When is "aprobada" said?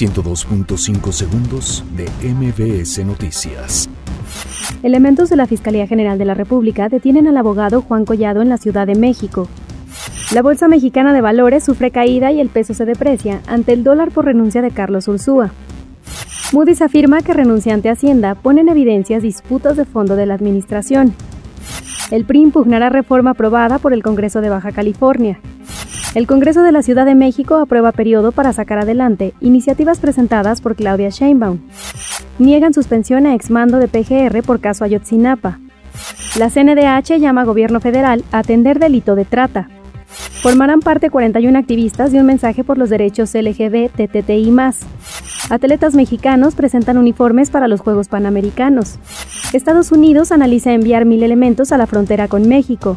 23.32-23.78